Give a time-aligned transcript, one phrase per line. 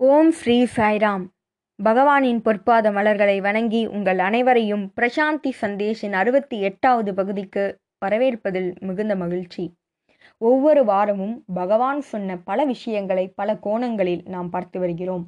[0.00, 1.22] ஓம் ஸ்ரீ சாய்ராம்.
[1.78, 7.64] பகவானின் பொற்பாத மலர்களை வணங்கி உங்கள் அனைவரையும் பிரசாந்தி சந்தேஷின் அறுபத்தி எட்டாவது பகுதிக்கு
[8.04, 9.64] வரவேற்பதில் மிகுந்த மகிழ்ச்சி.
[10.40, 15.24] ஒவ்வொரு வாரமும் பகவான் சொன்ன பல விஷயங்களை பல கோணங்களில் நாம் பார்த்து வருகிறோம்.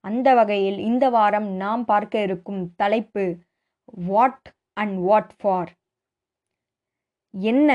[0.00, 3.24] அந்த வகையில் இந்த வாரம் நாம் பார்க்க இருக்கும் தலைப்பு
[4.06, 5.72] வாட் அண்ட் வாட் ஃபார்
[7.34, 7.70] என்ன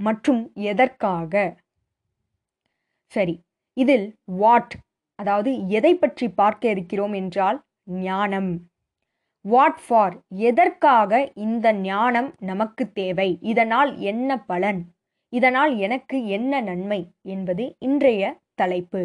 [0.00, 1.54] மற்றும் எதற்காக?
[3.12, 3.36] சரி
[3.76, 4.74] இதில் வாட்
[5.18, 7.58] அதாவது எதை பற்றி பார்க்க இருக்கிறோம் என்றால்
[8.02, 8.50] ஞானம்.
[9.44, 10.14] வாட் ஃபார்
[10.48, 13.28] எதற்காக இந்த ஞானம் நமக்கு தேவை?
[13.42, 14.80] இதனால் என்ன பலன்?
[15.32, 17.00] இதனால் எனக்கு என்ன நன்மை?
[17.26, 18.22] என்பது இன்றைய
[18.54, 19.02] தலைப்பு.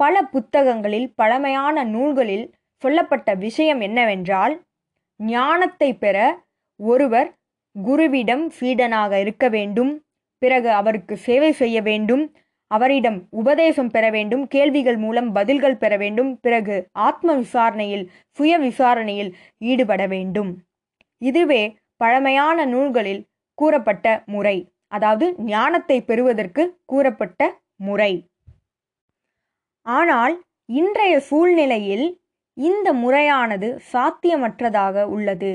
[0.00, 2.46] பல புத்தகங்களில் பழமையான நூல்களில்
[2.82, 4.54] சொல்லப்பட்ட விஷயம் என்னவென்றால்
[5.20, 6.16] ஞானத்தை பெற
[6.80, 7.28] ஒருவர்
[7.76, 9.92] குருவிடம் சீடனாக இருக்க வேண்டும்
[10.42, 12.24] பிறகு அவருக்கு சேவை செய்ய வேண்டும்
[12.74, 16.30] அவரிடம் உபதேசம் பெற வேண்டும் கேள்விகள் மூலம் பதில்கள் பெற வேண்டும்.
[16.40, 16.76] பிறகு
[17.06, 18.04] ஆத்ம விசாரணையில்
[18.38, 19.30] சுய விசாரணையில்
[19.62, 20.50] ஈடுபட வேண்டும்.
[21.22, 21.62] இதுவே
[22.00, 23.22] பழமையான நூல்களில்
[23.58, 24.56] கூறப்பட்ட முறை.
[24.88, 27.40] அதாவது ஞானத்தை பெறுவதற்கு கூறப்பட்ட
[27.88, 28.12] முறை.
[29.86, 30.34] ஆனால்
[30.80, 32.06] இன்றைய சூழ்நிலையில்
[32.56, 35.52] இந்த முறையானது சாத்தியமற்றதாக உள்ளது.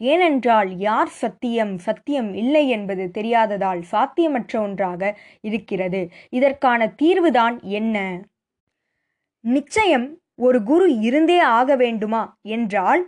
[0.00, 6.08] ஏனென்றால் யார் சத்தியம் சத்தியம் இல்லை என்பது தெரியாததால் சாத்தியமற்ற ஒன்றாக இருக்கிறது.
[6.30, 7.96] இதற்கான தீர்வுதான் என்ன?
[9.44, 13.02] நிச்சயம் ஒரு குரு இருந்தே ஆக வேண்டுமா என்றால்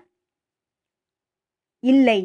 [1.82, 2.20] இல்லை.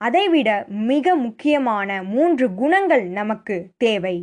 [0.00, 4.16] அதைவிட மிக முக்கியமான மூன்று குணங்கள் நமக்கு தேவை.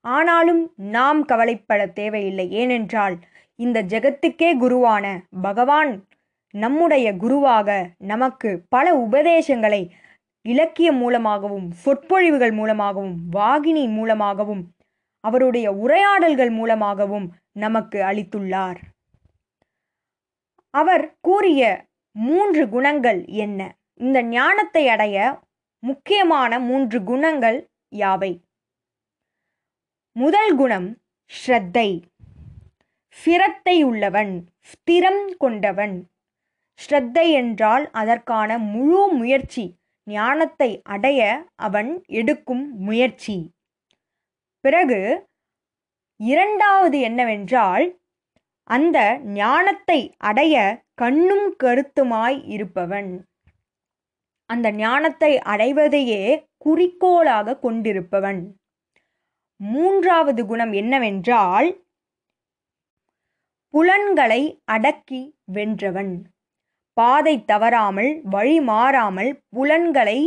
[0.00, 2.50] ஆனாலும் நாம் கவலைப்பட தேவையில்லை.
[2.50, 3.18] ஏனென்றால்
[3.58, 5.04] இந்த ஜெகத்துக்கே குருவான
[5.42, 5.92] பகவான்
[6.54, 9.94] நம்முடைய குருவாக நமக்கு பல உபதேசங்களை
[10.42, 14.74] இலக்கியம் மூலமாகவும் சொற்பொழிவுகள் மூலமாகவும் வாகினி மூலமாகவும்
[15.20, 18.76] அவருடைய உரையாடல்கள் மூலமாகவும் நமக்கு அளித்துள்ளார்.
[20.70, 23.76] அவர் கூறிய மூன்று குணங்கள் என்ன?
[23.94, 25.40] இந்த ஞானத்தை அடைய
[25.78, 28.40] முக்கியமான மூன்று குணங்கள் யாவை?
[30.12, 30.88] முதல் குணம்
[31.32, 32.02] ஸ்ரத்தை.
[33.16, 36.11] ஸ்திரத்தை உள்ளவன் ஸ்திரம் கொண்டவன்.
[36.80, 39.64] ஸ்ரத்தை என்றால் அதற்கான முழு முயற்சி
[40.06, 41.20] ஞானத்தை அடைய
[41.54, 43.36] அவன் எடுக்கும் முயற்சி.
[44.64, 45.28] பிறகு
[46.20, 47.84] இரண்டாவது என்னவென்றால்
[48.70, 48.98] அந்த
[49.34, 50.56] ஞானத்தை அடைய
[50.94, 53.10] கண்ணும் கருத்துமாய் இருப்பவன்.
[54.50, 56.22] அந்த ஞானத்தை அடைவதையே
[56.56, 58.42] குறிக்கோளாக கொண்டிருப்பவன்.
[59.60, 61.68] மூன்றாவது குணம் என்னவென்றால்
[63.74, 66.12] புலன்களை அடக்கி வென்றவன்.
[66.96, 70.18] பாதை தவறாமல் வழி மாறாமல் புலன்களை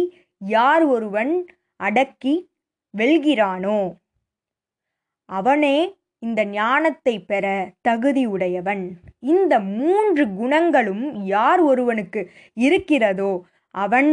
[0.42, 1.34] யார் ஒருவன்
[1.80, 2.34] அடக்கி
[2.94, 3.80] வெல்கிறானோ?
[5.30, 5.78] அவனே
[6.20, 7.46] இந்த ஞானத்தை பெற
[7.88, 8.84] தகுதியுடையவன்
[9.20, 12.22] இந்த மூன்று குணங்களும் யார் ஒருவனுக்கு
[12.58, 13.32] இருக்கிறதோ
[13.76, 14.12] அவன்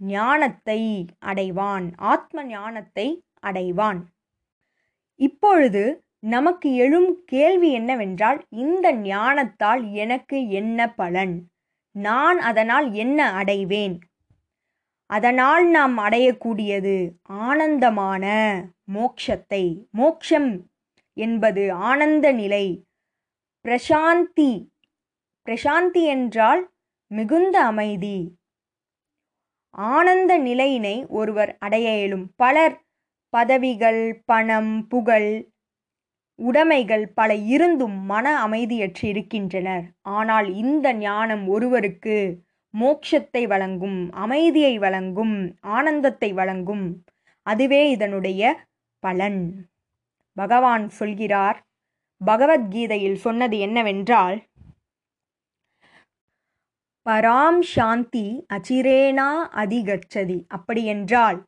[0.00, 0.80] ஞானத்தை
[1.26, 3.06] அடைவான் ஆத்ம ஞானத்தை
[3.46, 4.00] அடைவான்.
[5.20, 5.82] இப்பொழுது
[6.18, 11.34] நமக்கு எழும் கேள்வி என்னவென்றால் இந்த ஞானத்தால் எனக்கு என்ன பலன்?
[11.92, 13.98] நான் அதனால் என்ன அடைவேன்?
[15.06, 18.64] அதனால் நாம் அடையக்கூடியது ஆனந்தமான
[18.94, 19.88] மோக்ஷத்தை.
[19.90, 20.70] மோக்ஷம்
[21.12, 22.86] என்பது ஆனந்த நிலை.
[23.68, 24.68] பிரசாந்தி.
[25.46, 26.72] பிரசாந்தி என்றால்
[27.06, 28.38] மிகுந்த அமைதி.
[29.70, 32.32] ஆனந்த நிலையினை ஒருவர் அடைய இயலும்.
[32.36, 32.84] பலர்
[33.28, 35.49] பதவிகள் பணம் புகழ்
[36.48, 39.84] உடைமைகள் பல இருந்தும் மன அமைதியற்று இருக்கின்றனர்.
[40.18, 42.16] ஆனால் இந்த ஞானம் ஒருவருக்கு
[42.74, 45.34] மோட்சத்தை வழங்கும் அமைதியை வழங்கும்
[45.76, 46.84] ஆனந்தத்தை வழங்கும்
[47.46, 48.42] அதுவே இதனுடைய
[49.02, 49.42] பலன்.
[50.36, 51.58] பகவான் சொல்கிறார்
[52.20, 54.38] பகவத்கீதையில் சொன்னது என்னவென்றால்
[57.06, 58.26] பராம் சாந்தி
[58.56, 59.28] அச்சிரேனா
[59.62, 60.38] அதிகச்சதி.
[60.56, 61.38] அப்படியென்றால்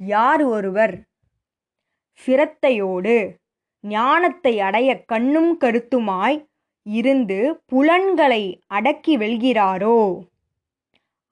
[0.00, 0.94] யார் ஒருவர்
[2.20, 3.16] சிரத்தையோடு
[3.80, 6.46] ஞானத்தை அடைய கண்ணும் கருத்துமாய்
[6.82, 10.20] இருந்து புலன்களை அடக்கி வெல்கிறாரோ?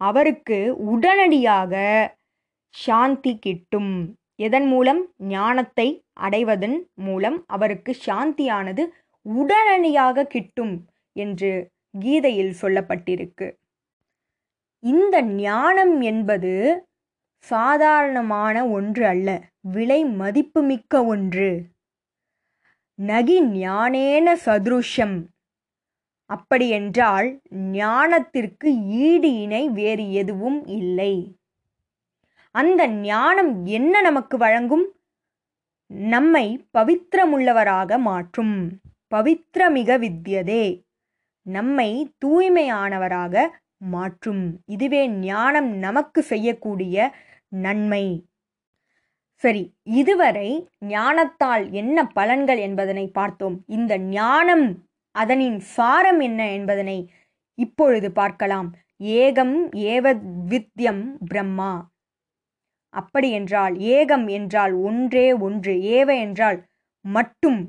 [0.01, 1.75] அவருக்கு உடனடியாக
[2.69, 4.15] சாந்தி கிட்டும்.
[4.37, 5.13] எதன் மூலம்?
[5.19, 8.85] ஞானத்தை அடைவதன் மூலம் அவருக்கு சாந்தியானது
[9.23, 13.53] உடனடியாக கிட்டும் என்று கீதையில் சொல்லப்பட்டிருக்கு.
[14.81, 16.53] இந்த ஞானம் என்பது
[17.39, 19.29] சாதாரணமான ஒன்று அல்ல
[19.61, 21.67] விலை மதிப்புமிக்க ஒன்று.
[22.99, 25.27] நகி ஞானேன சதுருஷம்
[26.27, 31.37] அப்படியென்றால் ஞானத்திற்கு ஈடு இணை வேறு எதுவும் இல்லை.
[32.51, 34.93] அந்த ஞானம் என்ன நமக்கு வழங்கும்?
[35.87, 38.81] நம்மை பவித்திரமுள்ளவராக மாற்றும்.
[39.15, 40.83] பவித்ரமிக வித்யதே.
[41.43, 44.63] நம்மை தூய்மையானவராக மாற்றும்.
[44.67, 47.15] இதுவே ஞானம் நமக்கு செய்யக்கூடிய
[47.49, 48.27] நன்மை.
[49.43, 53.65] சரி இதுவரை ஞானத்தால் என்ன பலன்கள் என்பதனை பார்த்தோம்.
[53.67, 54.67] இந்த ஞானம்
[55.15, 57.11] அதனின் சாரம் என்ன என்பதனை
[57.55, 58.75] இப்பொழுது பார்க்கலாம்.
[59.01, 60.15] ஏகம் ஏவ
[61.27, 61.73] பிரம்மா.
[62.95, 66.59] அப்படி என்றால் ஏகம் என்றால் ஒன்றே ஒன்று ஏவ என்றால்
[67.05, 67.61] மட்டும்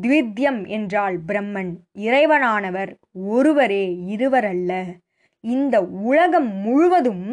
[0.00, 4.72] த்வித்யம் என்றால் பிரம்மன் இறைவனானவர் ஒருவரே இருவரல்ல.
[5.40, 7.26] இந்த உலகம் முழுவதும்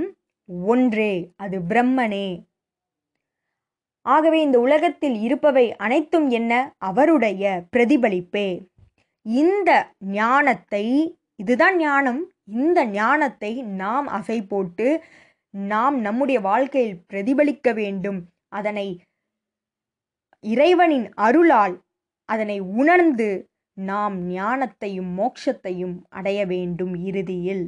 [0.65, 2.27] ஒன்றே அது பிரம்மனே.
[4.13, 6.51] ஆகவே இந்த உலகத்தில் இருப்பவை அனைத்தும் என்ன?
[6.89, 8.49] அவருடைய பிரதிபலிப்பே.
[9.25, 10.85] இந்த ஞானத்தை
[11.35, 12.21] இதுதான் ஞானம்
[12.61, 13.51] இந்த ஞானத்தை
[13.81, 14.87] நாம் அசை போட்டு
[15.53, 18.19] நாம் நம்முடைய வாழ்க்கையில் பிரதிபலிக்க வேண்டும்.
[18.49, 18.87] அதனை
[20.43, 21.75] இறைவனின் அருளால்
[22.29, 23.29] அதனை உணர்ந்து
[23.77, 27.65] நாம் ஞானத்தையும் மோட்சத்தையும் அடைய வேண்டும் இறுதியில்.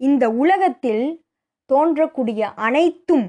[0.00, 1.04] இந்த உலகத்தில்
[1.70, 3.26] தோன்றக்கூடிய அனைத்தும்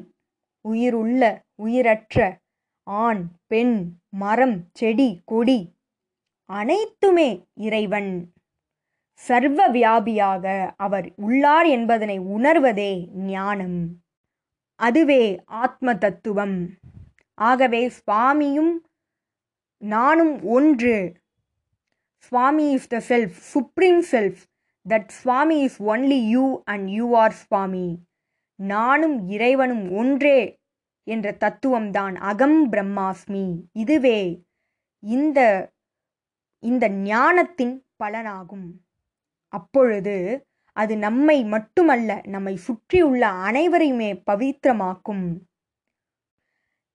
[0.63, 2.39] உயிருள்ள உயிரற்ற
[2.83, 5.59] ஆண் பெண் மரம் செடி கொடி
[6.45, 8.31] அனைத்துமே இறைவன்.
[9.13, 13.77] சர்வ வியாபியாக அவர் உள்ளார் என்பதனை உணர்வதே ஞானம்.
[14.75, 16.57] அதுவே ஆத்ம தத்துவம்.
[17.35, 18.73] ஆகவே சுவாமியும்
[19.77, 21.13] நானும் ஒன்று.
[22.17, 24.41] Swami is the self supreme self
[24.89, 27.87] that Swami is only you and you are Swami.
[28.63, 30.59] நானும் இறைவனும் ஒன்றே
[31.03, 33.45] என்ற தத்துவம்தான் அகம் பிரம்மாஸ்மி.
[33.73, 34.45] இதுவே
[34.99, 35.39] இந்த
[36.59, 38.67] இந்த ஞானத்தின் பலனாகும்.
[39.47, 45.25] அப்பொழுது அது நம்மை மட்டுமல்ல நம்மை சுற்றியுள்ள அனைவரையுமே பவித்திரமாக்கும்.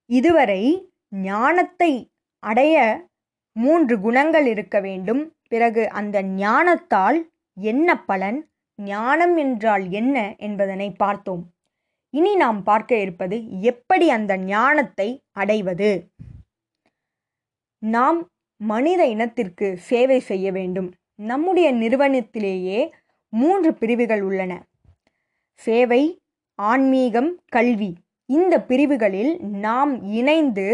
[0.09, 1.91] இதுவரை ஞானத்தை
[2.43, 2.75] அடைய
[3.55, 5.35] மூன்று குணங்கள் இருக்க வேண்டும்.
[5.47, 7.19] பிறகு அந்த ஞானத்தால்
[7.57, 8.39] என்ன பலன்
[8.79, 11.43] ஞானம் என்றால் என்ன என்பதனை பார்த்தோம்.
[12.13, 16.09] இனி நாம் பார்க்க இருப்பது எப்படி அந்த ஞானத்தை அடைவது?
[17.79, 18.19] நாம்
[18.61, 20.93] மனித இனத்திற்கு சேவை செய்ய வேண்டும்.
[21.15, 22.79] நம்முடைய நிறுவனத்திலேயே
[23.33, 24.53] மூன்று பிரிவுகள் உள்ளன.
[25.53, 26.21] சேவை
[26.55, 27.91] ஆன்மீகம் கல்வி.
[28.25, 30.67] இந்த பிரிவுகளில் நாம் இணைந்து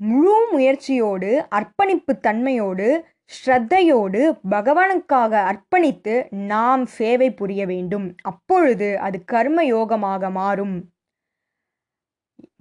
[0.00, 2.88] முழு முயற்சியோடு அர்ப்பணிப்பு தன்மையோடு
[3.30, 8.06] ஸ்ரத்தையோடு பகவானுக்காக அர்ப்பணித்து நாம் சேவை புரிய வேண்டும்.
[8.22, 10.76] அப்பொழுது அது கர்ம யோகமாக மாறும்.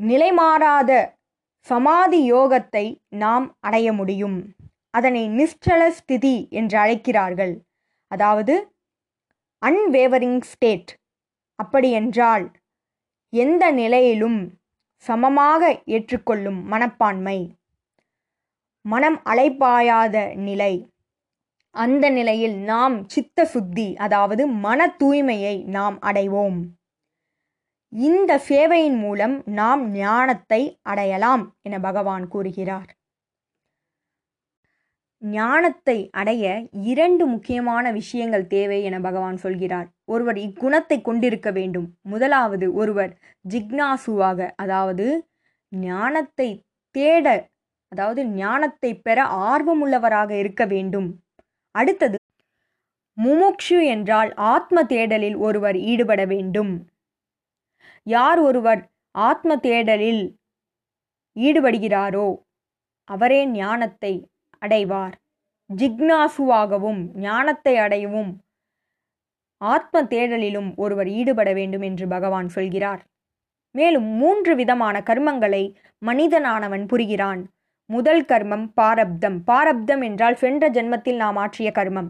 [0.03, 0.91] நிலைமாறாத
[1.67, 2.85] சமாதி யோகத்தை
[3.23, 4.37] நாம் அடைய முடியும்.
[4.97, 7.53] அதனை நிஷ்டல ஸ்திதி என்று அழைக்கிறார்கள்.
[8.11, 8.53] அதாவது
[9.61, 10.91] அன்வேவரிங் ஸ்டேட்
[11.55, 12.45] அப்படி என்றால்
[13.33, 14.39] எந்த நிலையிலும்
[15.05, 17.39] சமமாக ஏற்றுக்கொள்ளும் மனப்பான்மை.
[18.81, 20.91] மனம் அலைப்பாயாத நிலை.
[21.71, 26.59] அந்த நிலையில் நாம் சித்த சுத்தி அதாவது மன தூய்மையை நாம் அடைவோம்.
[27.89, 32.89] இந்த சேவையின் மூலம் நாம் ஞானத்தை அடையலாம் என பகவான் கூறுகிறார்.
[35.19, 39.87] ஞானத்தை அடைய இரண்டு முக்கியமான விஷயங்கள் தேவை என பகவான் சொல்கிறார்.
[40.05, 41.97] ஒருவர் இக்குணத்தை கொண்டிருக்க வேண்டும்.
[42.01, 43.17] முதலாவது ஒருவர்
[43.49, 45.27] ஜிக்னாசுவாக அதாவது
[45.69, 47.48] ஞானத்தை தேட
[47.91, 49.19] அதாவது ஞானத்தை பெற
[49.51, 51.09] ஆர்வமுள்ளவராக இருக்க வேண்டும்.
[51.75, 52.17] அடுத்தது
[53.17, 56.73] முமுக்ஷு என்றால் ஆத்ம தேடலில் ஒருவர் ஈடுபட வேண்டும்.
[58.07, 58.81] யார் ஒருவர்
[59.15, 60.23] ஆத்ம தேடலில்
[61.35, 62.27] ஈடுபடுகிறாரோ
[63.07, 64.13] அவரே ஞானத்தை
[64.61, 65.15] அடைவார்.
[65.69, 68.31] ஜிக்னாசுவாகவும் ஞானத்தை அடையவும்
[69.61, 73.01] ஆத்ம தேடலிலும் ஒருவர் ஈடுபட வேண்டும் என்று பகவான் சொல்கிறார்.
[73.75, 75.63] மேலும் மூன்று விதமான கர்மங்களை
[76.01, 77.41] மனிதனானவன் புரிகிறான்.
[77.91, 79.43] முதல் கர்மம் பாரப்தம்.
[79.47, 82.09] பாரப்தம் என்றால் சென்ற ஜென்மத்தில் நாம் ஆற்றிய கர்மம்.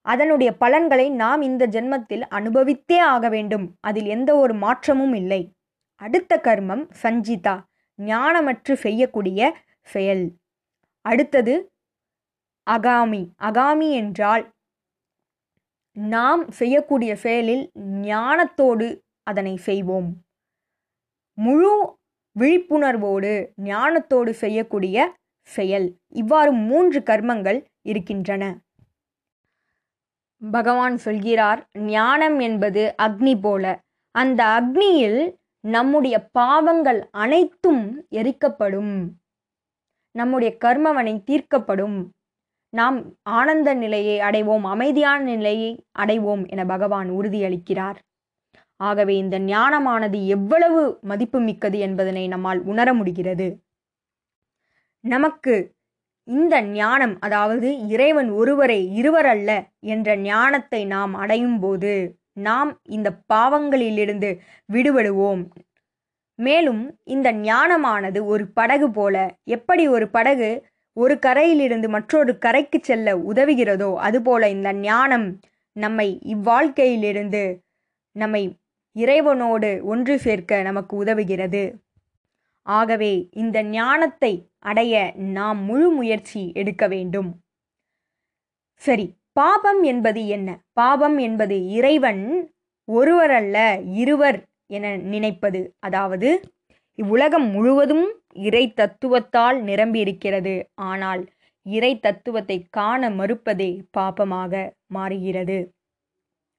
[0.00, 3.76] அதனுடைய பலன்களை நாம் இந்த ஜென்மத்தில் அனுபவித்தே ஆக வேண்டும்.
[3.80, 5.54] அதில் எந்த ஒரு மாற்றமும் இல்லை.
[5.94, 7.62] அடுத்த கர்மம் சஞ்சிதா.
[8.02, 10.32] ஞானமற்று செய்யக்கூடிய செயல்.
[11.00, 11.72] அடுத்தது
[12.70, 13.28] அகாமி.
[13.42, 14.52] அகாமி என்றால்
[15.92, 17.70] நாம் செய்யக்கூடிய செயலில்
[18.02, 20.16] ஞானத்தோடு அதனை செய்வோம்.
[21.34, 21.97] முழு
[22.36, 23.32] விழிப்புணர்வோடு
[23.64, 25.16] ஞானத்தோடு செய்யக்கூடிய
[25.48, 25.86] செயல்.
[26.08, 28.44] இவ்வாறு மூன்று கர்மங்கள் இருக்கின்றன.
[30.50, 33.64] பகவான் சொல்கிறார் ஞானம் என்பது அக்னி போல.
[34.14, 38.94] அந்த அக்னியில் நம்முடைய பாவங்கள் அனைத்தும் எரிக்கப்படும்.
[40.14, 41.98] நம்முடைய கர்மவனை தீர்க்கப்படும்.
[42.72, 47.98] நாம் ஆனந்த நிலையை அடைவோம் அமைதியான நிலையை அடைவோம் என பகவான் உறுதியளிக்கிறார்.
[48.80, 53.48] ஆகவே இந்த ஞானமானது எவ்வளவு மதிப்பு மிக்கது என்பதனை நம்மால் உணர முடிகிறது.
[55.04, 55.54] நமக்கு
[56.28, 59.50] இந்த ஞானம் அதாவது இறைவன் ஒருவரே இருவர் அல்ல
[59.86, 61.92] என்ற ஞானத்தை நாம் அடையும் போது
[62.40, 64.30] நாம் இந்த பாவங்களிலிருந்து
[64.72, 65.42] விடுபடுவோம்.
[66.38, 69.14] மேலும் இந்த ஞானமானது ஒரு படகு போல
[69.48, 70.50] எப்படி ஒரு படகு
[70.96, 75.26] ஒரு கரையிலிருந்து மற்றொரு கரைக்கு செல்ல உதவுகிறதோ அதுபோல இந்த ஞானம்
[75.76, 77.42] நம்மை இவ்வாழ்க்கையிலிருந்து
[78.16, 78.42] நம்மை
[78.98, 81.62] இறைவனோடு ஒன்று சேர்க்க நமக்கு உதவுகிறது.
[82.66, 84.94] ஆகவே இந்த ஞானத்தை அடைய
[85.36, 87.30] நாம் முழு முயற்சி எடுக்க வேண்டும்.
[88.82, 90.48] சரி பாபம் என்பது என்ன?
[90.72, 92.22] பாபம் என்பது இறைவன்
[92.88, 93.56] ஒருவரல்ல
[94.02, 94.38] இருவர்
[94.76, 95.60] என நினைப்பது.
[95.78, 96.28] அதாவது
[96.98, 98.06] இவ்வுலகம் முழுவதும்
[98.46, 100.54] இறை தத்துவத்தால் நிரம்பியிருக்கிறது
[100.90, 101.22] ஆனால்
[101.66, 104.52] இறை தத்துவத்தை காண மறுப்பதே பாபமாக
[104.88, 105.58] மாறுகிறது.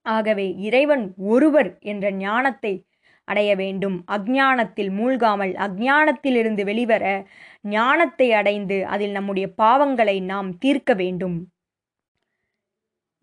[0.01, 2.87] ஆகவே இறைவன் ஒருவர் என்ற ஞானத்தை
[3.23, 4.03] அடைய வேண்டும்.
[4.11, 7.25] அஜ்ஞானத்தில் மூழ்காமல் அஞ்ஞானத்திலிருந்து வெளிவர
[7.61, 11.51] ஞானத்தை அடைந்து அதில் நம்முடைய பாவங்களை நாம் தீர்க்க வேண்டும்.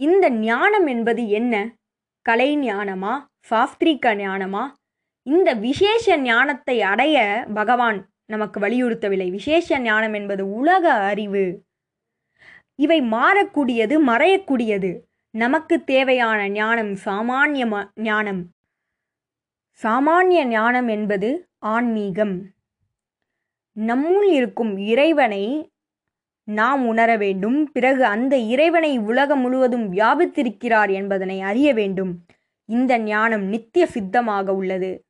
[0.00, 1.74] இந்த ஞானம் என்பது என்ன?
[2.22, 3.14] கலை ஞானமா?
[3.50, 4.64] சாஸ்திரிக ஞானமா?
[5.22, 9.30] இந்த விசேஷ ஞானத்தை அடைய பகவான் நமக்கு வலியுறுத்தவில்லை.
[9.30, 11.64] விசேஷ ஞானம் என்பது உலக அறிவு.
[12.74, 14.90] இவை மாறக்கூடியது மறையக்கூடியது.
[15.42, 17.64] நமக்கு தேவையான ஞானம் சாமானிய
[17.94, 18.42] ஞானம்.
[19.82, 22.36] சாமானிய ஞானம் என்பது ஆன்மீகம்.
[23.76, 25.72] நம்முள் இருக்கும் இறைவனை
[26.44, 27.58] நாம் உணர வேண்டும்.
[27.72, 32.12] பிறகு அந்த இறைவனை உலகம் முழுவதும் வியாபித்திருக்கிறார் என்பதனை அறிய வேண்டும்.
[32.64, 35.04] இந்த ஞானம் நித்திய சித்தமாக உள்ளது.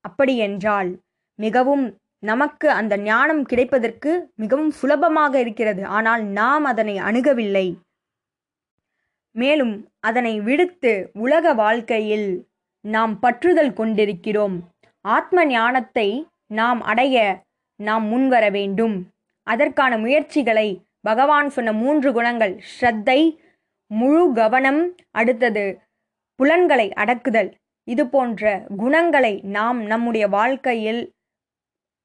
[0.00, 1.00] அப்படியென்றால்
[1.38, 5.84] மிகவும் நமக்கு அந்த ஞானம் கிடைப்பதற்கு மிகவும் சுலபமாக இருக்கிறது.
[5.84, 7.66] ஆனால் நாம் அதனை அணுகவில்லை.
[9.36, 10.92] மேலும் அதனை விடுத்து
[11.24, 12.28] உலக வாழ்க்கையில்
[12.84, 14.56] நாம் பற்றுதல் கொண்டிருக்கிறோம்.
[15.04, 16.08] ஆத்ம ஞானத்தை
[16.60, 17.16] நாம் அடைய
[17.80, 18.96] நாம் முன்வர வேண்டும்.
[19.46, 20.68] அதற்கான முயற்சிகளை
[21.00, 23.20] பகவான் சொன்ன மூன்று குணங்கள் ஸ்ரத்தை
[23.90, 25.64] முழு கவனம் அடுத்தது
[26.40, 27.50] புலன்களை அடக்குதல்.
[27.88, 28.42] இது போன்ற
[28.76, 31.02] குணங்களை நாம் நம்முடைய வாழ்க்கையில்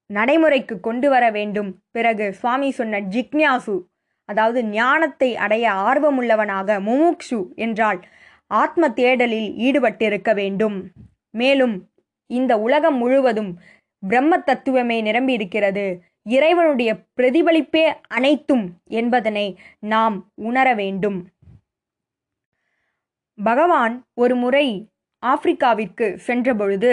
[0.10, 1.70] நடைமுறைக்கு கொண்டு வர வேண்டும்.
[1.92, 3.76] பிறகு சுவாமி சொன்ன ஜிக்ஞாசு
[4.26, 8.00] அதாவது ஞானத்தை அடைய ஆர்வமுள்ளவனாக முமுக்ஷு என்றால்
[8.48, 10.78] ஆத்ம தேடலில் ஈடுபட்டிருக்க வேண்டும்.
[11.32, 11.76] மேலும்
[12.30, 13.52] இந்த உலகம் முழுவதும்
[14.04, 15.86] பிரம்ம தத்துவமே நிரம்பியிருக்கிறது.
[16.30, 19.46] இறைவனுடைய பிரதிபலிப்பே அனைத்தும் என்பதனை
[19.80, 21.20] நாம் உணர வேண்டும்.
[23.40, 24.66] பகவான் ஒரு முறை
[25.24, 26.92] ஆப்பிரிக்காவிற்கு சென்றபொழுது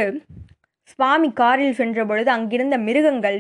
[0.83, 3.39] சுவாமி காரில் சென்றபொழுது அங்கிருந்த மிருகங்கள்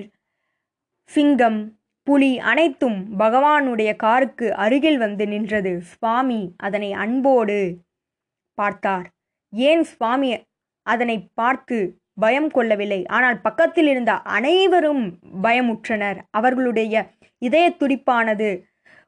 [1.10, 1.77] சிங்கம்
[2.08, 5.80] புலி அனைத்தும் பகவானுடைய காருக்கு அருகில் வந்து நின்றது.
[5.80, 7.58] சுவாமி அதனை அன்போடு
[8.58, 9.08] பார்த்தார்.
[9.52, 10.30] ஏன் சுவாமி
[10.86, 11.78] அதனை பார்த்து
[12.14, 13.06] பயம் கொள்ளவில்லை?
[13.06, 15.04] ஆனால் பக்கத்தில் இருந்த அனைவரும்
[15.42, 16.18] பயமுற்றனர்.
[16.30, 16.94] அவர்களுடைய
[17.38, 18.50] இதய துடிப்பானது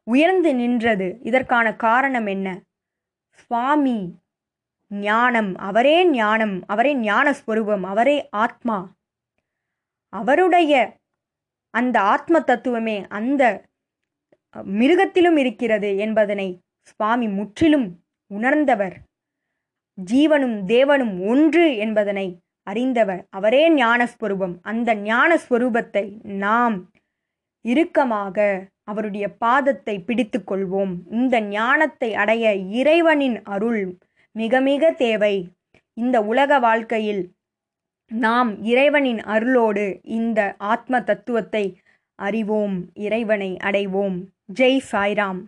[0.07, 1.09] உயர்ந்து நின்றது.
[1.23, 2.49] இதற்கான காரணம் என்ன?
[3.41, 3.99] சுவாமி
[4.91, 5.53] ஞானம்.
[5.57, 6.57] அவரே ஞானம்.
[6.67, 8.79] அவரே ஞான ஸ்வரூபம் அவரே ஆத்மா.
[10.13, 10.73] அவருடைய
[11.75, 13.43] அந்த ஆத்ம தத்துவமே அந்த
[14.81, 16.49] மிருகத்திலும் இருக்கிறது என்பதனை
[16.83, 17.89] சுவாமி முற்றிலும்
[18.31, 18.97] உணர்ந்தவர்.
[19.99, 22.27] ஜீவனும் தேவனும் ஒன்று என்பதனை
[22.67, 23.23] அறிந்தவர்.
[23.31, 24.55] அவரே ஞானஸ்வரூபம்.
[24.63, 26.77] அந்த ஞானஸ்வரூபத்தை நாம்
[27.65, 28.37] இறுக்கமாக
[28.85, 30.93] அவருடைய பாதத்தை பிடித்து கொள்வோம்.
[31.11, 33.83] இந்த ஞானத்தை அடைய இறைவனின் அருள்
[34.37, 35.35] மிக மிக தேவை.
[35.97, 37.23] இந்த உலக வாழ்க்கையில்
[38.11, 41.81] நாம் இறைவனின் அருளோடு இந்த ஆத்ம தத்துவத்தை
[42.15, 44.25] அறிவோம் இறைவனை அடைவோம்.
[44.55, 45.41] ஜெய் சாய்ராம்.